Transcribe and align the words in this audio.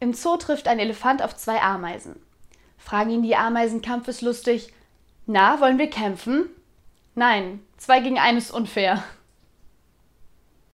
Im 0.00 0.12
Zoo 0.12 0.36
trifft 0.36 0.68
ein 0.68 0.78
Elefant 0.78 1.22
auf 1.22 1.36
zwei 1.36 1.60
Ameisen. 1.60 2.20
Fragen 2.78 3.10
ihn 3.10 3.22
die 3.22 3.36
Ameisen 3.36 3.82
kampfeslustig: 3.82 4.72
Na, 5.26 5.60
wollen 5.60 5.78
wir 5.78 5.90
kämpfen? 5.90 6.48
Nein, 7.14 7.60
zwei 7.78 8.00
gegen 8.00 8.18
einen 8.18 8.38
ist 8.38 8.50
unfair. 8.50 9.02